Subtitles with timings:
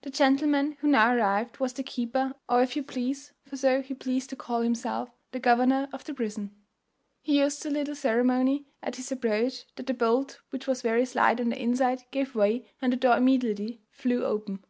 [0.02, 3.94] _The gentleman who now arrived was the keeper; or, if you please (for so he
[3.94, 6.50] pleased to call himself), the governor of the prison.
[7.20, 11.38] He used so little ceremony at his approach, that the bolt, which was very slight
[11.40, 14.64] on the inside, gave way, and the door immediately flew open.